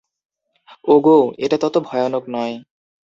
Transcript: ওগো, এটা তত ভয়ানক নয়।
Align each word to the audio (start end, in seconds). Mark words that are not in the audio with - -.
ওগো, 0.87 1.17
এটা 1.37 1.57
তত 1.57 1.75
ভয়ানক 1.83 2.23
নয়। 2.29 2.53